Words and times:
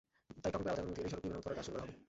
তাই 0.41 0.49
প্রকল্পের 0.53 0.71
আওতায় 0.71 0.83
অনুমতি 0.85 0.99
এলেই 1.01 1.09
সড়কটি 1.11 1.27
মেরামত 1.29 1.43
করার 1.45 1.57
কাজ 1.57 1.65
শুরু 1.65 1.75
করা 1.75 1.83
হবে। 1.85 1.93